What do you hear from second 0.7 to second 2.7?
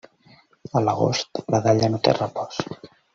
A l'agost, la dalla no té repòs.